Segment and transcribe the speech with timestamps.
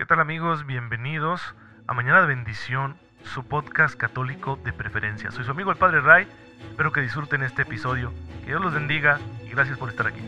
[0.00, 0.64] ¿Qué tal amigos?
[0.64, 1.42] Bienvenidos
[1.86, 5.30] a Mañana de Bendición, su podcast católico de preferencia.
[5.30, 6.26] Soy su amigo el Padre Ray,
[6.70, 8.10] espero que disfruten este episodio,
[8.40, 10.22] que Dios los bendiga y gracias por estar aquí.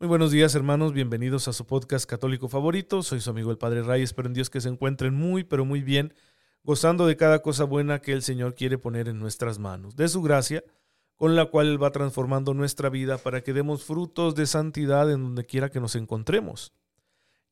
[0.00, 3.02] Muy buenos días hermanos, bienvenidos a su podcast católico favorito.
[3.02, 5.82] Soy su amigo el Padre Ray, espero en Dios que se encuentren muy pero muy
[5.82, 6.14] bien,
[6.64, 9.94] gozando de cada cosa buena que el Señor quiere poner en nuestras manos.
[9.94, 10.64] De su gracia,
[11.22, 15.46] con la cual va transformando nuestra vida para que demos frutos de santidad en donde
[15.46, 16.72] quiera que nos encontremos.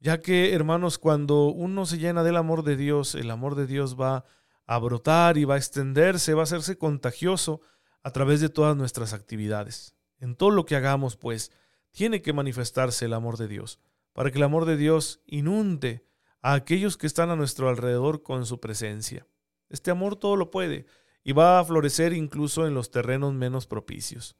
[0.00, 3.94] Ya que, hermanos, cuando uno se llena del amor de Dios, el amor de Dios
[3.94, 4.24] va
[4.66, 7.60] a brotar y va a extenderse, va a hacerse contagioso
[8.02, 9.94] a través de todas nuestras actividades.
[10.18, 11.52] En todo lo que hagamos, pues,
[11.92, 13.78] tiene que manifestarse el amor de Dios,
[14.12, 16.04] para que el amor de Dios inunde
[16.42, 19.28] a aquellos que están a nuestro alrededor con su presencia.
[19.68, 20.86] Este amor todo lo puede,
[21.22, 24.36] y va a florecer incluso en los terrenos menos propicios.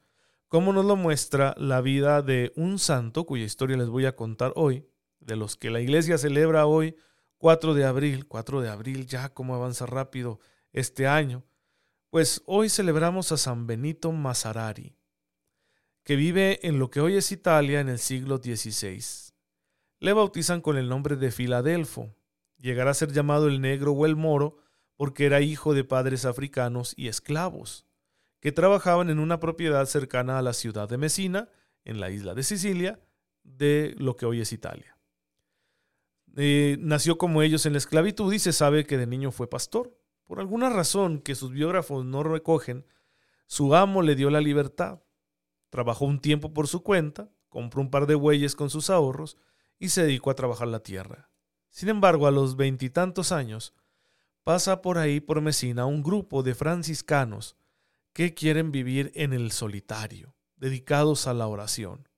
[0.49, 4.53] Como nos lo muestra la vida de un santo cuya historia les voy a contar
[4.57, 4.87] hoy,
[5.21, 6.97] de los que la iglesia celebra hoy,
[7.39, 10.41] 4 de abril, 4 de abril, ya como avanza rápido
[10.73, 11.45] este año,
[12.11, 14.97] pues hoy celebramos a San Benito Mazzarari,
[16.03, 19.33] que vive en lo que hoy es Italia en el siglo XVI.
[20.01, 22.15] Le bautizan con el nombre de Filadelfo.
[22.59, 24.57] Llegará a ser llamado el negro o el moro
[25.01, 27.87] porque era hijo de padres africanos y esclavos,
[28.39, 31.49] que trabajaban en una propiedad cercana a la ciudad de Messina,
[31.87, 33.01] en la isla de Sicilia,
[33.43, 34.99] de lo que hoy es Italia.
[36.37, 39.97] Eh, nació como ellos en la esclavitud y se sabe que de niño fue pastor.
[40.27, 42.85] Por alguna razón que sus biógrafos no recogen,
[43.47, 45.01] su amo le dio la libertad.
[45.71, 49.39] Trabajó un tiempo por su cuenta, compró un par de bueyes con sus ahorros
[49.79, 51.31] y se dedicó a trabajar la tierra.
[51.71, 53.73] Sin embargo, a los veintitantos años,
[54.51, 57.57] pasa por ahí por Mesina un grupo de franciscanos
[58.13, 62.09] que quieren vivir en el solitario, dedicados a la oración.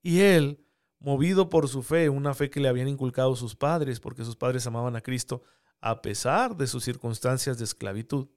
[0.00, 0.64] Y él,
[0.98, 4.66] movido por su fe, una fe que le habían inculcado sus padres, porque sus padres
[4.66, 5.42] amaban a Cristo,
[5.82, 8.28] a pesar de sus circunstancias de esclavitud,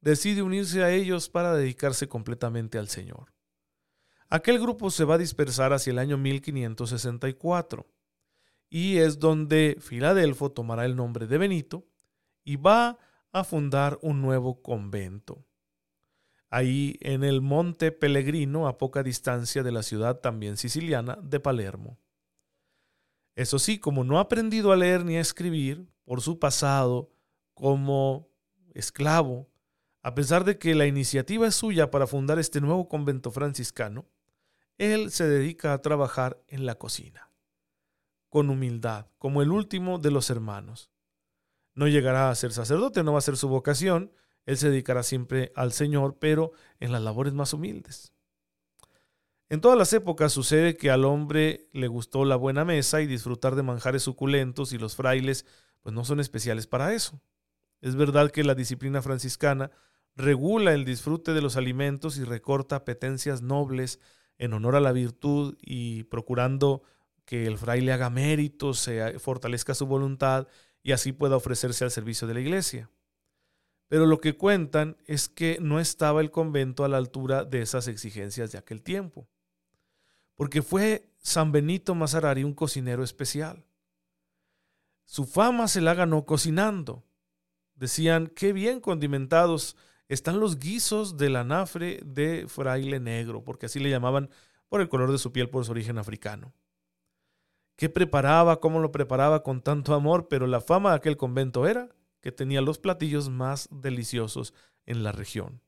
[0.00, 3.34] decide unirse a ellos para dedicarse completamente al Señor.
[4.28, 7.90] Aquel grupo se va a dispersar hacia el año 1564
[8.68, 11.89] y es donde Filadelfo tomará el nombre de Benito
[12.44, 12.98] y va
[13.32, 15.44] a fundar un nuevo convento.
[16.48, 21.98] Ahí en el Monte Pellegrino, a poca distancia de la ciudad también siciliana de Palermo.
[23.36, 27.12] Eso sí, como no ha aprendido a leer ni a escribir por su pasado
[27.54, 28.28] como
[28.74, 29.48] esclavo,
[30.02, 34.06] a pesar de que la iniciativa es suya para fundar este nuevo convento franciscano,
[34.78, 37.30] él se dedica a trabajar en la cocina,
[38.28, 40.90] con humildad, como el último de los hermanos.
[41.80, 44.12] No llegará a ser sacerdote, no va a ser su vocación.
[44.44, 48.12] Él se dedicará siempre al Señor, pero en las labores más humildes.
[49.48, 53.54] En todas las épocas sucede que al hombre le gustó la buena mesa y disfrutar
[53.54, 55.46] de manjares suculentos y los frailes
[55.80, 57.22] pues no son especiales para eso.
[57.80, 59.70] Es verdad que la disciplina franciscana
[60.14, 64.00] regula el disfrute de los alimentos y recorta apetencias nobles
[64.36, 66.82] en honor a la virtud y procurando
[67.24, 70.46] que el fraile haga méritos, se fortalezca su voluntad
[70.82, 72.90] y así pueda ofrecerse al servicio de la iglesia.
[73.88, 77.88] Pero lo que cuentan es que no estaba el convento a la altura de esas
[77.88, 79.28] exigencias de aquel tiempo,
[80.36, 83.64] porque fue San Benito Mazarari un cocinero especial.
[85.04, 87.04] Su fama se la ganó cocinando.
[87.74, 89.76] Decían, qué bien condimentados
[90.08, 94.30] están los guisos del anafre de fraile negro, porque así le llamaban
[94.68, 96.54] por el color de su piel por su origen africano
[97.80, 101.88] qué preparaba, cómo lo preparaba con tanto amor, pero la fama de aquel convento era
[102.20, 104.52] que tenía los platillos más deliciosos
[104.84, 105.62] en la región.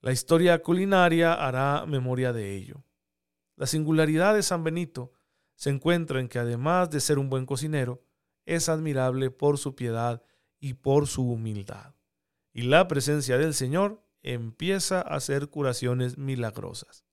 [0.00, 2.82] La historia culinaria hará memoria de ello.
[3.54, 5.12] La singularidad de San Benito
[5.54, 8.02] se encuentra en que además de ser un buen cocinero,
[8.44, 10.24] es admirable por su piedad
[10.58, 11.94] y por su humildad.
[12.52, 17.04] Y la presencia del Señor empieza a hacer curaciones milagrosas.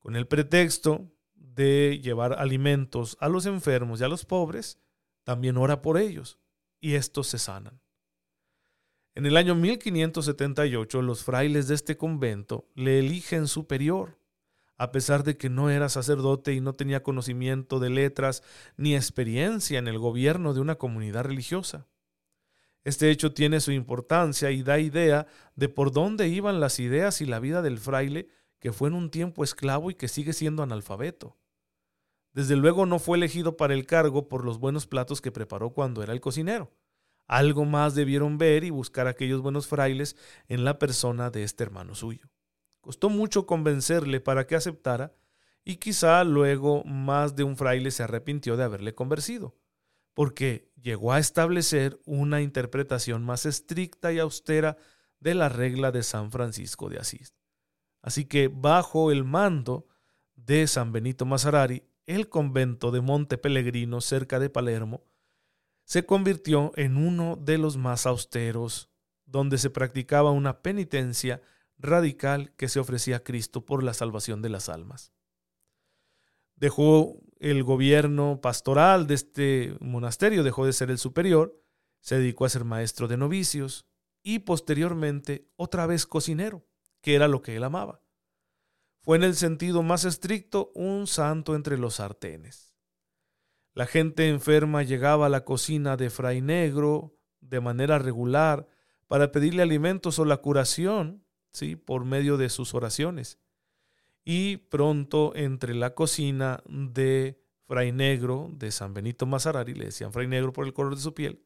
[0.00, 1.15] Con el pretexto
[1.56, 4.78] de llevar alimentos a los enfermos y a los pobres,
[5.24, 6.38] también ora por ellos,
[6.80, 7.80] y estos se sanan.
[9.14, 14.20] En el año 1578 los frailes de este convento le eligen superior,
[14.76, 18.42] a pesar de que no era sacerdote y no tenía conocimiento de letras
[18.76, 21.86] ni experiencia en el gobierno de una comunidad religiosa.
[22.84, 27.24] Este hecho tiene su importancia y da idea de por dónde iban las ideas y
[27.24, 28.28] la vida del fraile
[28.60, 31.38] que fue en un tiempo esclavo y que sigue siendo analfabeto.
[32.36, 36.02] Desde luego no fue elegido para el cargo por los buenos platos que preparó cuando
[36.02, 36.70] era el cocinero.
[37.26, 40.16] Algo más debieron ver y buscar aquellos buenos frailes
[40.46, 42.28] en la persona de este hermano suyo.
[42.82, 45.14] Costó mucho convencerle para que aceptara
[45.64, 49.56] y quizá luego más de un fraile se arrepintió de haberle convencido,
[50.12, 54.76] porque llegó a establecer una interpretación más estricta y austera
[55.20, 57.34] de la regla de San Francisco de Asís.
[58.02, 59.86] Así que bajo el mando
[60.34, 65.04] de San Benito Mazzarari, el convento de Monte Pellegrino cerca de Palermo
[65.84, 68.90] se convirtió en uno de los más austeros,
[69.24, 71.42] donde se practicaba una penitencia
[71.78, 75.12] radical que se ofrecía a Cristo por la salvación de las almas.
[76.56, 81.60] Dejó el gobierno pastoral de este monasterio, dejó de ser el superior,
[82.00, 83.86] se dedicó a ser maestro de novicios
[84.22, 86.66] y posteriormente otra vez cocinero
[87.00, 88.00] que era lo que él amaba.
[89.06, 92.74] Fue en el sentido más estricto un santo entre los sartenes.
[93.72, 98.66] La gente enferma llegaba a la cocina de Fray Negro de manera regular
[99.06, 101.76] para pedirle alimentos o la curación, ¿sí?
[101.76, 103.38] por medio de sus oraciones.
[104.24, 110.26] Y pronto entre la cocina de Fray Negro de San Benito Mazarari, le decían Fray
[110.26, 111.44] Negro por el color de su piel,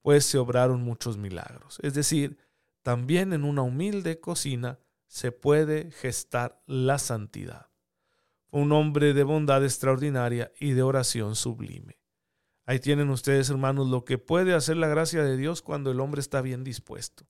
[0.00, 1.80] pues se obraron muchos milagros.
[1.82, 2.38] Es decir,
[2.80, 4.78] también en una humilde cocina
[5.14, 7.70] se puede gestar la santidad.
[8.50, 12.00] Un hombre de bondad extraordinaria y de oración sublime.
[12.66, 16.20] Ahí tienen ustedes, hermanos, lo que puede hacer la gracia de Dios cuando el hombre
[16.20, 17.28] está bien dispuesto.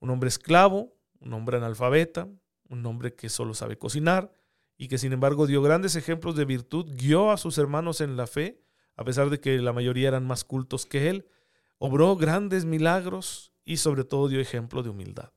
[0.00, 2.28] Un hombre esclavo, un hombre analfabeta,
[2.68, 4.30] un hombre que solo sabe cocinar
[4.76, 8.26] y que sin embargo dio grandes ejemplos de virtud, guió a sus hermanos en la
[8.26, 8.60] fe,
[8.96, 11.26] a pesar de que la mayoría eran más cultos que él,
[11.78, 15.32] obró grandes milagros y sobre todo dio ejemplo de humildad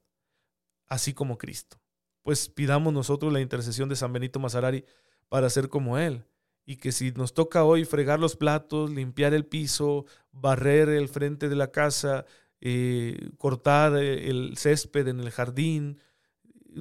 [0.87, 1.77] así como Cristo.
[2.21, 4.85] Pues pidamos nosotros la intercesión de San Benito Mazarari
[5.29, 6.25] para ser como Él.
[6.65, 11.47] Y que si nos toca hoy fregar los platos, limpiar el piso, barrer el frente
[11.49, 12.25] de la casa,
[12.61, 15.99] eh, cortar eh, el césped en el jardín,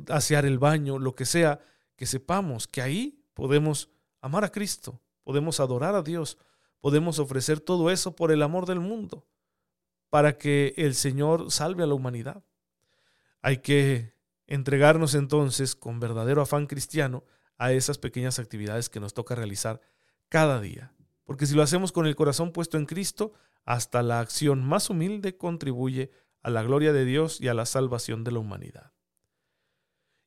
[0.09, 1.61] asear el baño, lo que sea,
[1.97, 3.91] que sepamos que ahí podemos
[4.21, 6.39] amar a Cristo, podemos adorar a Dios,
[6.81, 9.27] podemos ofrecer todo eso por el amor del mundo,
[10.09, 12.43] para que el Señor salve a la humanidad.
[13.45, 14.15] Hay que
[14.47, 17.25] entregarnos entonces con verdadero afán cristiano
[17.59, 19.83] a esas pequeñas actividades que nos toca realizar
[20.31, 20.95] cada día.
[21.25, 23.35] Porque si lo hacemos con el corazón puesto en Cristo,
[23.67, 26.11] hasta la acción más humilde contribuye
[26.41, 28.95] a la gloria de Dios y a la salvación de la humanidad.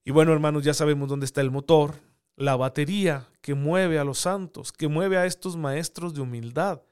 [0.04, 1.96] Y bueno, hermanos, ya sabemos dónde está el motor,
[2.36, 6.84] la batería que mueve a los santos, que mueve a estos maestros de humildad,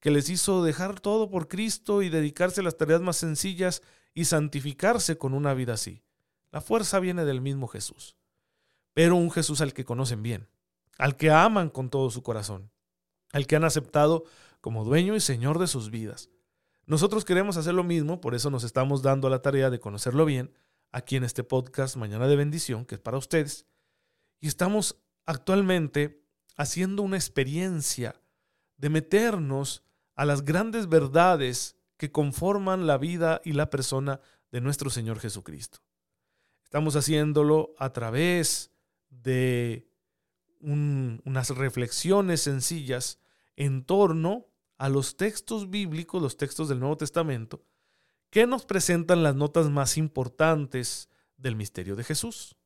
[0.00, 3.82] que les hizo dejar todo por Cristo y dedicarse a las tareas más sencillas
[4.16, 6.02] y santificarse con una vida así.
[6.50, 8.16] La fuerza viene del mismo Jesús,
[8.94, 10.48] pero un Jesús al que conocen bien,
[10.96, 12.70] al que aman con todo su corazón,
[13.32, 14.24] al que han aceptado
[14.62, 16.30] como dueño y señor de sus vidas.
[16.86, 20.50] Nosotros queremos hacer lo mismo, por eso nos estamos dando la tarea de conocerlo bien
[20.92, 23.66] aquí en este podcast Mañana de Bendición, que es para ustedes.
[24.40, 24.96] Y estamos
[25.26, 26.24] actualmente
[26.56, 28.18] haciendo una experiencia
[28.78, 29.82] de meternos
[30.14, 34.20] a las grandes verdades que conforman la vida y la persona
[34.52, 35.80] de nuestro Señor Jesucristo.
[36.64, 38.70] Estamos haciéndolo a través
[39.08, 39.88] de
[40.60, 43.18] unas reflexiones sencillas
[43.56, 44.48] en torno
[44.78, 47.64] a los textos bíblicos, los textos del Nuevo Testamento,
[48.30, 52.56] que nos presentan las notas más importantes del misterio de Jesús.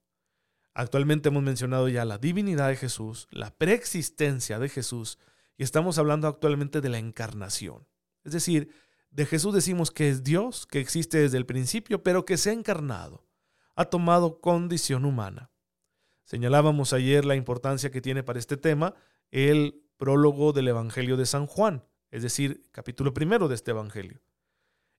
[0.75, 5.19] Actualmente hemos mencionado ya la divinidad de Jesús, la preexistencia de Jesús,
[5.57, 7.87] y estamos hablando actualmente de la encarnación.
[8.25, 8.73] Es decir,
[9.11, 12.53] de Jesús decimos que es Dios, que existe desde el principio, pero que se ha
[12.53, 13.27] encarnado,
[13.75, 15.51] ha tomado condición humana.
[16.25, 18.95] Señalábamos ayer la importancia que tiene para este tema
[19.33, 24.23] el prólogo del Evangelio de San Juan, es decir, capítulo primero de este Evangelio.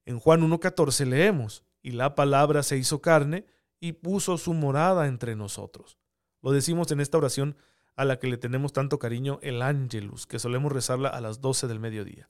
[0.06, 3.46] En Juan 1.14 leemos, y la palabra se hizo carne
[3.80, 5.98] y puso su morada entre nosotros.
[6.42, 7.56] Lo decimos en esta oración
[7.96, 11.68] a la que le tenemos tanto cariño, el Ángelus, que solemos rezarla a las 12
[11.68, 12.30] del mediodía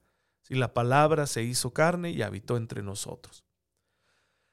[0.50, 3.46] y la palabra se hizo carne y habitó entre nosotros.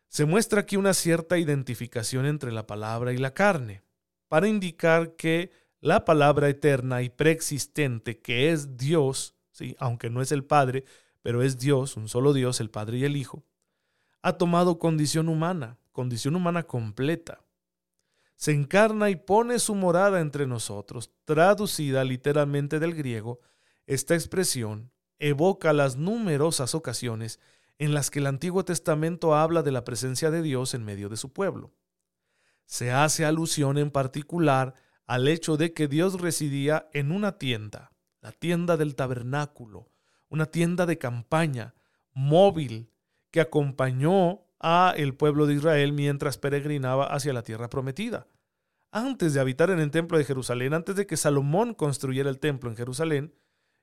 [0.09, 3.83] Se muestra aquí una cierta identificación entre la palabra y la carne,
[4.28, 9.76] para indicar que la palabra eterna y preexistente, que es Dios, ¿sí?
[9.78, 10.85] aunque no es el Padre,
[11.23, 13.45] pero es Dios, un solo Dios, el Padre y el Hijo,
[14.23, 17.45] ha tomado condición humana, condición humana completa.
[18.35, 21.11] Se encarna y pone su morada entre nosotros.
[21.25, 23.40] Traducida literalmente del griego,
[23.87, 27.40] esta expresión evoca las numerosas ocasiones
[27.78, 31.16] en las que el Antiguo Testamento habla de la presencia de Dios en medio de
[31.16, 31.72] su pueblo.
[32.64, 34.75] Se hace alusión en particular
[35.06, 39.90] al hecho de que Dios residía en una tienda, la tienda del tabernáculo,
[40.28, 41.75] una tienda de campaña
[42.12, 42.90] móvil
[43.30, 48.26] que acompañó a el pueblo de Israel mientras peregrinaba hacia la tierra prometida.
[48.90, 52.70] Antes de habitar en el templo de Jerusalén, antes de que Salomón construyera el templo
[52.70, 53.34] en Jerusalén,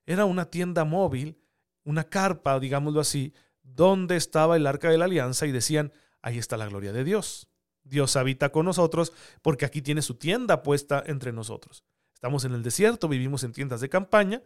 [0.06, 1.40] era una tienda móvil,
[1.84, 3.34] una carpa, digámoslo así,
[3.64, 7.48] donde estaba el arca de la alianza y decían, ahí está la gloria de Dios.
[7.84, 11.84] Dios habita con nosotros porque aquí tiene su tienda puesta entre nosotros.
[12.14, 14.42] Estamos en el desierto, vivimos en tiendas de campaña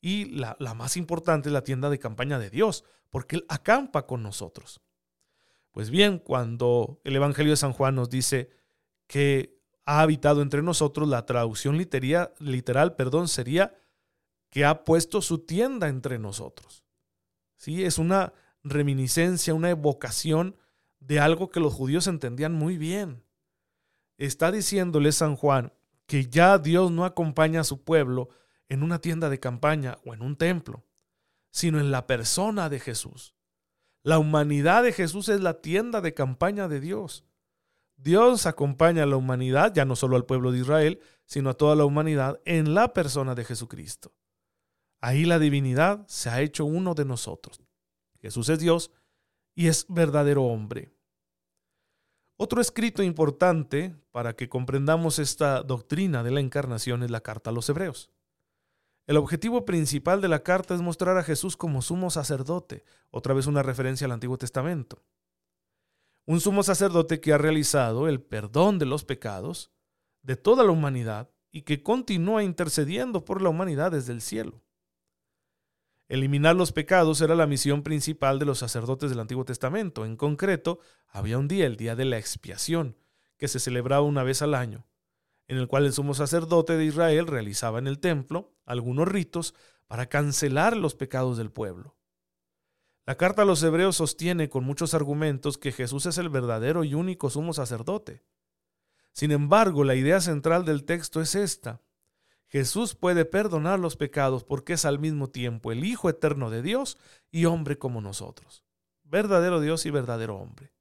[0.00, 4.06] y la, la más importante es la tienda de campaña de Dios, porque Él acampa
[4.06, 4.80] con nosotros.
[5.70, 8.50] Pues bien, cuando el Evangelio de San Juan nos dice
[9.06, 13.74] que ha habitado entre nosotros, la traducción literal, literal perdón, sería
[14.52, 16.84] que ha puesto su tienda entre nosotros.
[17.56, 17.84] ¿Sí?
[17.84, 20.56] Es una reminiscencia, una evocación
[21.00, 23.24] de algo que los judíos entendían muy bien.
[24.18, 25.72] Está diciéndole San Juan
[26.06, 28.28] que ya Dios no acompaña a su pueblo
[28.68, 30.84] en una tienda de campaña o en un templo,
[31.50, 33.34] sino en la persona de Jesús.
[34.02, 37.24] La humanidad de Jesús es la tienda de campaña de Dios.
[37.96, 41.74] Dios acompaña a la humanidad, ya no solo al pueblo de Israel, sino a toda
[41.74, 44.12] la humanidad en la persona de Jesucristo.
[45.02, 47.60] Ahí la divinidad se ha hecho uno de nosotros.
[48.20, 48.92] Jesús es Dios
[49.52, 50.94] y es verdadero hombre.
[52.36, 57.52] Otro escrito importante para que comprendamos esta doctrina de la encarnación es la carta a
[57.52, 58.10] los hebreos.
[59.08, 63.48] El objetivo principal de la carta es mostrar a Jesús como sumo sacerdote, otra vez
[63.48, 65.02] una referencia al Antiguo Testamento.
[66.26, 69.72] Un sumo sacerdote que ha realizado el perdón de los pecados
[70.22, 74.62] de toda la humanidad y que continúa intercediendo por la humanidad desde el cielo.
[76.12, 80.04] Eliminar los pecados era la misión principal de los sacerdotes del Antiguo Testamento.
[80.04, 80.78] En concreto,
[81.08, 82.98] había un día, el día de la expiación,
[83.38, 84.86] que se celebraba una vez al año
[85.48, 89.54] en el cual el sumo sacerdote de Israel realizaba en el templo algunos ritos
[89.86, 91.96] para cancelar los pecados del pueblo.
[93.04, 96.94] La carta a los hebreos sostiene con muchos argumentos que Jesús es el verdadero y
[96.94, 98.22] único sumo sacerdote.
[99.12, 101.82] Sin embargo, la idea central del texto es esta.
[102.52, 106.98] Jesús puede perdonar los pecados porque es al mismo tiempo el Hijo eterno de Dios
[107.30, 108.62] y hombre como nosotros.
[109.04, 110.74] Verdadero Dios y verdadero hombre.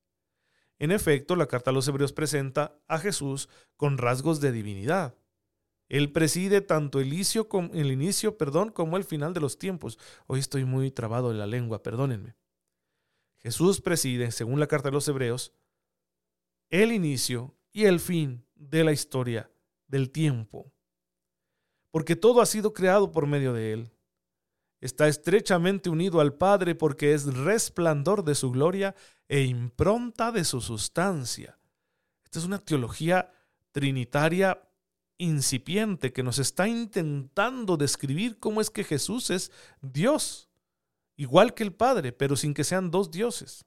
[0.80, 3.48] En efecto, la carta a los hebreos presenta a Jesús
[3.78, 5.16] con rasgos de divinidad.
[5.88, 9.98] Él preside tanto el inicio, como, el inicio perdón, como el final de los tiempos.
[10.28, 12.36] Hoy estoy muy trabado en la lengua, perdónenme.
[13.38, 15.54] Jesús preside, según la carta a los hebreos,
[16.70, 19.50] el inicio y el fin de la historia,
[19.88, 20.74] del tiempo.
[21.92, 23.92] Porque todo ha sido creado por medio de Él
[24.82, 28.96] está estrechamente unido al Padre porque es resplandor de su gloria
[29.30, 31.58] e impronta de su sustancia.
[32.26, 33.32] Esta es una teología
[33.72, 34.68] trinitaria
[35.18, 40.50] incipiente que nos está intentando describir cómo es que Jesús es Dios,
[41.16, 43.66] igual que el Padre, pero sin que sean dos dioses.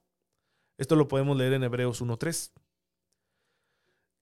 [0.77, 2.51] Esto lo podemos leer en Hebreos 1.3.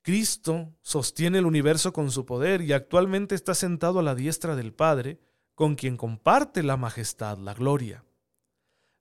[0.04, 4.74] Cristo sostiene el universo con su poder y actualmente está sentado a la diestra del
[4.74, 5.18] Padre,
[5.56, 8.04] con quien comparte la majestad, la gloria.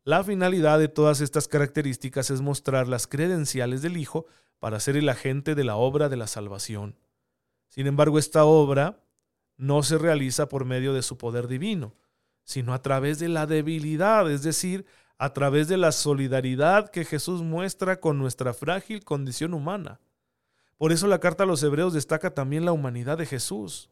[0.04, 4.26] La finalidad de todas estas características es mostrar las credenciales del Hijo
[4.60, 6.96] para ser el agente de la obra de la salvación.
[7.68, 9.02] Sin embargo, esta obra
[9.56, 11.96] no se realiza por medio de su poder divino,
[12.44, 14.86] sino a través de la debilidad, es decir,
[15.18, 19.98] a través de la solidaridad que Jesús muestra con nuestra frágil condición humana.
[20.82, 23.88] Por eso la carta a los hebreos destaca también la humanidad de Jesús.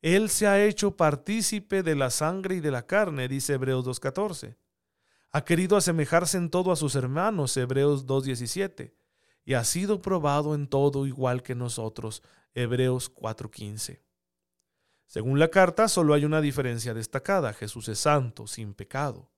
[0.00, 4.56] Él se ha hecho partícipe de la sangre y de la carne, dice Hebreos 2.14.
[5.30, 8.92] Ha querido asemejarse en todo a sus hermanos, Hebreos 2.17.
[9.44, 14.00] Y ha sido probado en todo igual que nosotros, Hebreos 4.15.
[15.06, 17.52] Según la carta, solo hay una diferencia destacada.
[17.52, 19.30] Jesús es santo, sin pecado.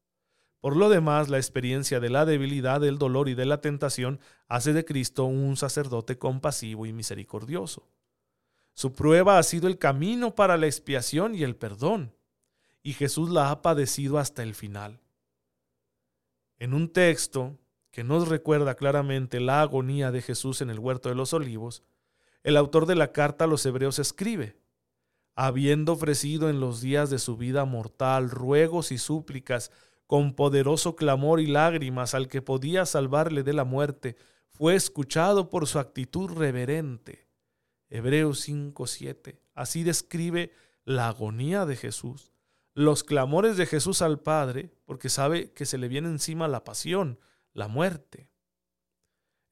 [0.65, 4.19] Por lo demás, la experiencia de la debilidad, del dolor y de la tentación
[4.49, 7.91] hace de Cristo un sacerdote compasivo y misericordioso.
[8.73, 12.15] Su prueba ha sido el camino para la expiación y el perdón,
[12.83, 15.03] y Jesús la ha padecido hasta el final.
[16.59, 17.59] En un texto
[17.91, 21.83] que nos recuerda claramente la agonía de Jesús en el huerto de los olivos,
[22.43, 24.57] el autor de la carta a los hebreos escribe,
[25.35, 29.71] habiendo ofrecido en los días de su vida mortal ruegos y súplicas
[30.07, 34.17] con poderoso clamor y lágrimas al que podía salvarle de la muerte,
[34.51, 37.25] fue escuchado por su actitud reverente
[37.95, 39.41] Hebreos 5:7.
[39.55, 40.53] Así describe
[40.85, 42.33] la agonía de Jesús,
[42.75, 47.21] los clamores de Jesús al Padre, porque sabe que se le viene encima la pasión,
[47.53, 48.29] la muerte.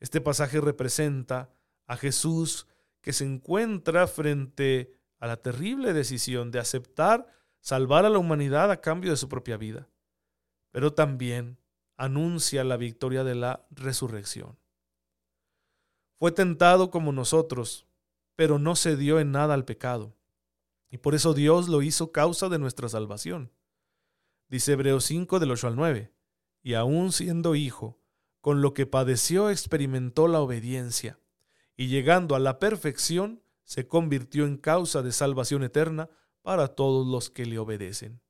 [0.01, 1.55] Este pasaje representa
[1.87, 2.67] a Jesús
[3.01, 7.29] que se encuentra frente a la terrible decisión de aceptar
[7.61, 9.89] salvar a la humanidad a cambio de su propia vida,
[10.73, 11.59] pero también
[11.97, 14.59] anuncia la victoria de la resurrección.
[16.19, 17.87] Fue tentado como nosotros,
[18.35, 20.17] pero no cedió en nada al pecado.
[20.91, 23.53] Y por eso Dios lo hizo causa de nuestra salvación.
[24.49, 26.13] Dice Hebreos 5 del 8 al 9.
[26.63, 27.99] Y aun siendo hijo,
[28.41, 31.19] con lo que padeció experimentó la obediencia,
[31.77, 36.11] y llegando a la perfección, se convirtió en causa de salvación eterna
[36.43, 38.21] para todos los que le obedecen.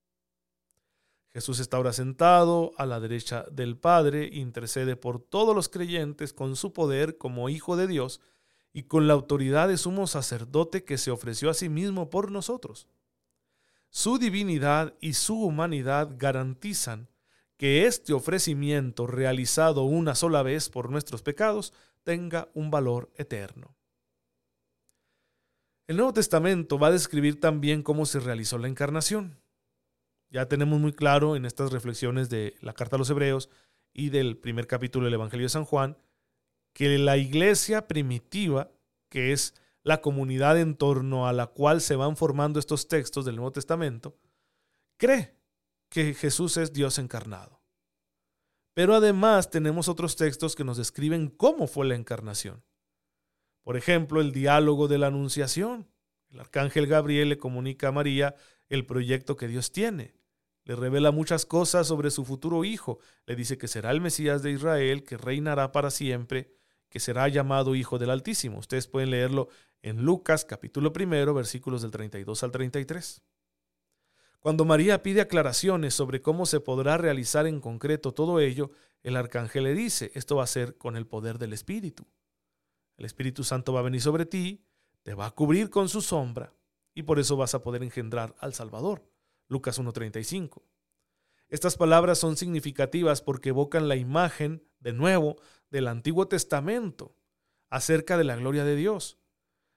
[1.32, 6.56] Jesús está ahora sentado a la derecha del Padre, intercede por todos los creyentes con
[6.56, 8.20] su poder como Hijo de Dios
[8.74, 12.86] y con la autoridad de sumo sacerdote que se ofreció a sí mismo por nosotros.
[13.88, 17.08] Su divinidad y su humanidad garantizan
[17.56, 21.72] que este ofrecimiento realizado una sola vez por nuestros pecados
[22.02, 23.76] tenga un valor eterno.
[25.86, 29.41] El Nuevo Testamento va a describir también cómo se realizó la encarnación.
[30.32, 33.50] Ya tenemos muy claro en estas reflexiones de la carta a los Hebreos
[33.92, 35.98] y del primer capítulo del Evangelio de San Juan
[36.72, 38.70] que la iglesia primitiva,
[39.10, 43.36] que es la comunidad en torno a la cual se van formando estos textos del
[43.36, 44.16] Nuevo Testamento,
[44.96, 45.36] cree
[45.90, 47.60] que Jesús es Dios encarnado.
[48.72, 52.64] Pero además tenemos otros textos que nos describen cómo fue la encarnación.
[53.62, 55.90] Por ejemplo, el diálogo de la Anunciación.
[56.30, 58.34] El arcángel Gabriel le comunica a María
[58.70, 60.21] el proyecto que Dios tiene.
[60.64, 62.98] Le revela muchas cosas sobre su futuro hijo.
[63.26, 66.52] Le dice que será el Mesías de Israel, que reinará para siempre,
[66.88, 68.58] que será llamado Hijo del Altísimo.
[68.58, 69.48] Ustedes pueden leerlo
[69.82, 73.22] en Lucas capítulo primero, versículos del 32 al 33.
[74.38, 79.64] Cuando María pide aclaraciones sobre cómo se podrá realizar en concreto todo ello, el arcángel
[79.64, 82.06] le dice, esto va a ser con el poder del Espíritu.
[82.96, 84.64] El Espíritu Santo va a venir sobre ti,
[85.02, 86.54] te va a cubrir con su sombra,
[86.94, 89.04] y por eso vas a poder engendrar al Salvador.
[89.52, 90.62] Lucas 1.35.
[91.48, 95.36] Estas palabras son significativas porque evocan la imagen, de nuevo,
[95.70, 97.14] del Antiguo Testamento
[97.68, 99.18] acerca de la gloria de Dios.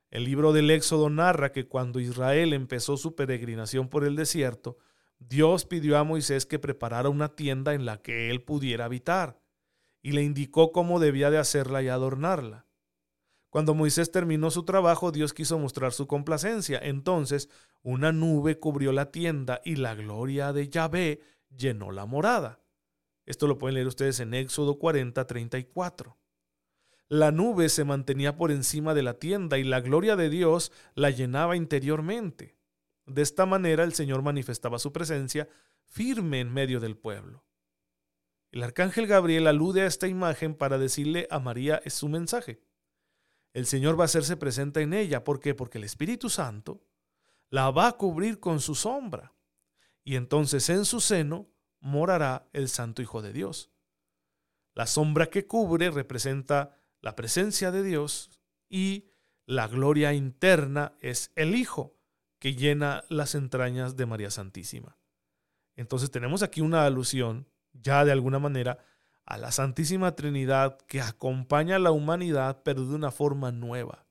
[0.10, 4.78] El libro del Éxodo narra que cuando Israel empezó su peregrinación por el desierto,
[5.20, 9.42] Dios pidió a Moisés que preparara una tienda en la que él pudiera habitar,
[10.02, 12.65] y le indicó cómo debía de hacerla y adornarla.
[13.56, 16.78] Cuando Moisés terminó su trabajo, Dios quiso mostrar su complacencia.
[16.78, 17.48] Entonces,
[17.84, 21.22] una nube cubrió la tienda y la gloria de Yahvé
[21.56, 22.60] llenó la morada.
[23.26, 26.18] Esto lo pueden leer ustedes en Éxodo 40, 34.
[27.08, 31.10] La nube se mantenía por encima de la tienda y la gloria de Dios la
[31.10, 32.58] llenaba interiormente.
[33.06, 35.48] De esta manera el Señor manifestaba su presencia
[35.86, 37.46] firme en medio del pueblo.
[38.52, 42.60] El arcángel Gabriel alude a esta imagen para decirle a María su mensaje.
[43.56, 45.24] El Señor va a hacerse presente en ella.
[45.24, 45.56] ¿Por qué?
[45.56, 46.84] Porque el Espíritu Santo
[47.50, 49.34] la va a cubrir con su sombra.
[50.04, 51.48] Y entonces en su seno
[51.80, 53.72] morará el Santo Hijo de Dios.
[54.74, 58.30] La sombra que cubre representa la presencia de Dios
[58.68, 59.06] y
[59.46, 61.96] la gloria interna es el Hijo
[62.40, 64.98] que llena las entrañas de María Santísima.
[65.78, 68.80] Entonces tenemos aquí una alusión, ya de alguna manera,
[69.26, 74.06] a la Santísima Trinidad que acompaña a la humanidad, pero de una forma nueva.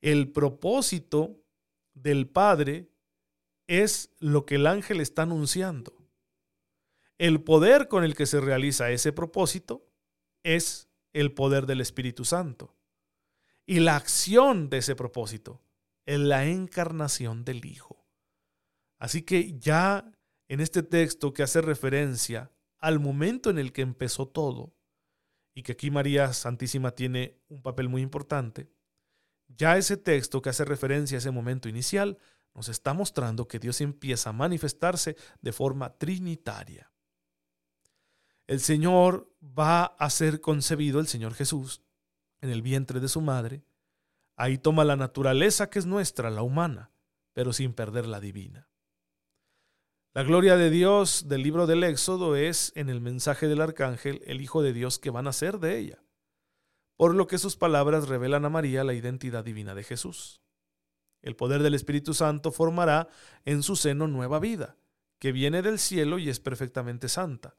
[0.00, 1.36] El propósito
[1.94, 2.90] del Padre
[3.66, 5.94] es lo que el ángel está anunciando.
[7.18, 9.86] El poder con el que se realiza ese propósito
[10.42, 12.76] es el poder del Espíritu Santo.
[13.66, 15.60] Y la acción de ese propósito
[16.06, 18.06] es la encarnación del Hijo.
[18.98, 20.10] Así que ya
[20.48, 24.74] en este texto que hace referencia al momento en el que empezó todo,
[25.54, 28.70] y que aquí María Santísima tiene un papel muy importante,
[29.48, 32.18] ya ese texto que hace referencia a ese momento inicial
[32.54, 36.92] nos está mostrando que Dios empieza a manifestarse de forma trinitaria
[38.48, 41.82] el Señor va a ser concebido, el Señor Jesús,
[42.40, 43.62] en el vientre de su madre.
[44.36, 46.90] Ahí toma la naturaleza que es nuestra, la humana,
[47.34, 48.67] pero sin perder la divina.
[50.14, 54.40] La gloria de Dios del libro del Éxodo es, en el mensaje del arcángel, el
[54.40, 56.02] Hijo de Dios que va a nacer de ella,
[56.96, 60.42] por lo que sus palabras revelan a María la identidad divina de Jesús.
[61.22, 63.08] El poder del Espíritu Santo formará
[63.44, 64.76] en su seno nueva vida,
[65.18, 67.56] que viene del cielo y es perfectamente santa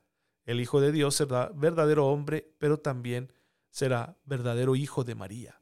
[0.49, 3.31] el Hijo de Dios será verdadero hombre, pero también
[3.69, 5.61] será verdadero Hijo de María.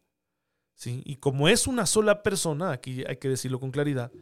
[0.76, 1.02] ¿Sí?
[1.06, 4.14] Y como es una sola persona, aquí hay que decirlo con claridad,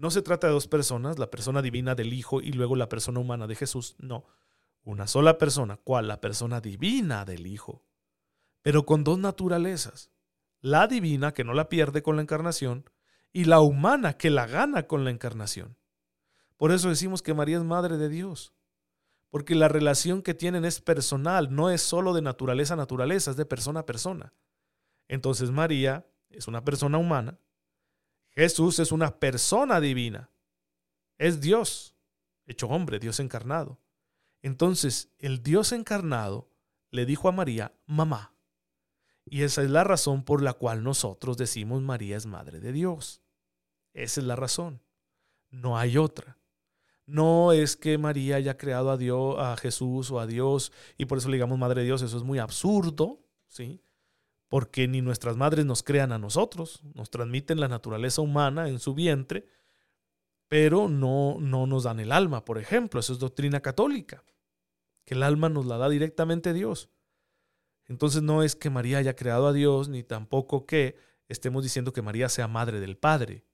[0.00, 3.20] no se trata de dos personas, la persona divina del Hijo y luego la persona
[3.20, 4.24] humana de Jesús, no.
[4.82, 6.08] Una sola persona, ¿cuál?
[6.08, 7.84] La persona divina del Hijo,
[8.62, 10.10] pero con dos naturalezas.
[10.60, 12.90] La divina, que no la pierde con la encarnación,
[13.32, 15.76] y la humana, que la gana con la encarnación.
[16.56, 18.54] Por eso decimos que María es Madre de Dios
[19.30, 23.36] porque la relación que tienen es personal, no es solo de naturaleza a naturaleza, es
[23.36, 24.34] de persona a persona.
[25.08, 27.38] Entonces María es una persona humana,
[28.30, 30.30] Jesús es una persona divina,
[31.18, 31.94] es Dios,
[32.46, 33.80] hecho hombre, Dios encarnado.
[34.42, 36.50] Entonces el Dios encarnado
[36.90, 38.34] le dijo a María, mamá.
[39.24, 43.22] Y esa es la razón por la cual nosotros decimos María es Madre de Dios.
[43.92, 44.82] Esa es la razón.
[45.50, 46.38] No hay otra.
[47.06, 51.18] No es que María haya creado a Dios, a Jesús o a Dios y por
[51.18, 52.02] eso le digamos Madre de Dios.
[52.02, 53.82] Eso es muy absurdo, ¿sí?
[54.50, 58.92] Porque ni nuestras madres nos crean a nosotros, nos transmiten la naturaleza humana en su
[58.92, 59.46] vientre,
[60.48, 63.00] pero no, no nos dan el alma, por ejemplo.
[63.00, 64.22] Eso es doctrina católica,
[65.06, 66.90] que el alma nos la da directamente Dios.
[67.86, 70.96] Entonces no es que María haya creado a Dios, ni tampoco que
[71.28, 73.44] estemos diciendo que María sea madre del Padre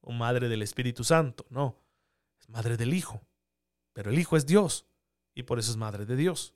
[0.00, 1.78] o madre del Espíritu Santo, no,
[2.40, 3.22] es madre del Hijo.
[3.92, 4.86] Pero el Hijo es Dios
[5.34, 6.54] y por eso es madre de Dios,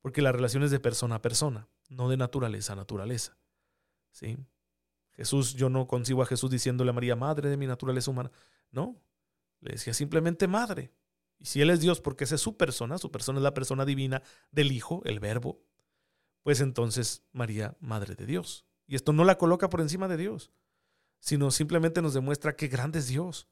[0.00, 3.36] porque la relación es de persona a persona, no de naturaleza a naturaleza.
[4.10, 4.36] ¿Sí?
[5.12, 8.30] Jesús, yo no consigo a Jesús diciéndole a María, madre de mi naturaleza humana.
[8.70, 9.00] No,
[9.60, 10.92] le decía simplemente madre.
[11.38, 13.84] Y si Él es Dios, porque esa es su persona, su persona es la persona
[13.84, 15.60] divina del Hijo, el Verbo,
[16.42, 18.66] pues entonces María, Madre de Dios.
[18.86, 20.50] Y esto no la coloca por encima de Dios,
[21.18, 23.48] sino simplemente nos demuestra qué grande es Dios,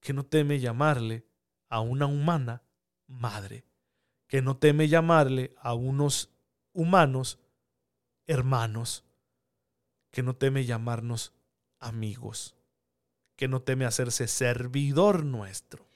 [0.00, 1.26] que no teme llamarle
[1.68, 2.62] a una humana
[3.06, 3.64] madre,
[4.26, 6.30] que no teme llamarle a unos
[6.72, 7.38] humanos
[8.30, 9.04] hermanos,
[10.12, 11.32] que no teme llamarnos
[11.80, 12.54] amigos,
[13.36, 15.86] que no teme hacerse servidor nuestro.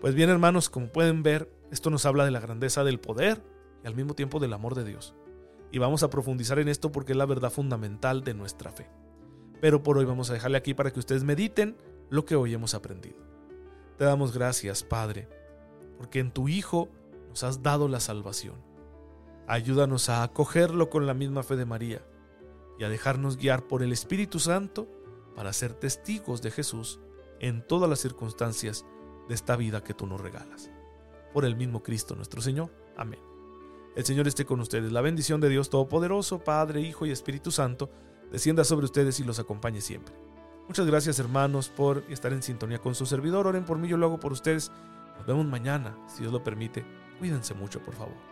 [0.00, 3.42] Pues bien, hermanos, como pueden ver, esto nos habla de la grandeza del poder
[3.82, 5.14] y al mismo tiempo del amor de Dios
[5.70, 8.90] y vamos a profundizar en esto porque es la verdad fundamental de nuestra fe.
[9.60, 11.76] Pero por hoy vamos a dejarle aquí para que ustedes mediten
[12.10, 13.16] lo que hoy hemos aprendido.
[13.96, 15.28] Te damos gracias, Padre,
[15.96, 16.90] porque en tu Hijo
[17.30, 18.71] nos has dado la salvación.
[19.46, 22.02] Ayúdanos a acogerlo con la misma fe de María
[22.78, 24.88] y a dejarnos guiar por el Espíritu Santo
[25.34, 27.00] para ser testigos de Jesús
[27.40, 28.84] en todas las circunstancias
[29.28, 30.70] de esta vida que tú nos regalas.
[31.32, 32.70] Por el mismo Cristo nuestro Señor.
[32.96, 33.20] Amén.
[33.96, 34.92] El Señor esté con ustedes.
[34.92, 37.90] La bendición de Dios Todopoderoso, Padre, Hijo y Espíritu Santo,
[38.30, 40.14] descienda sobre ustedes y los acompañe siempre.
[40.66, 43.46] Muchas gracias hermanos por estar en sintonía con su servidor.
[43.46, 44.70] Oren por mí, yo lo hago por ustedes.
[45.18, 46.84] Nos vemos mañana, si Dios lo permite.
[47.18, 48.31] Cuídense mucho, por favor.